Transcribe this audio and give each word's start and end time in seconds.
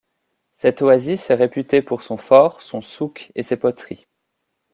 Cette 0.53 0.81
oasis 0.81 1.29
est 1.29 1.35
réputée 1.35 1.83
pour 1.83 2.01
son 2.01 2.17
fort, 2.17 2.61
son 2.61 2.81
souk 2.81 3.31
et 3.35 3.43
ses 3.43 3.55
poteries. 3.55 4.07